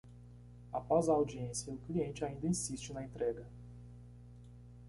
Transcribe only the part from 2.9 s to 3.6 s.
na entrega.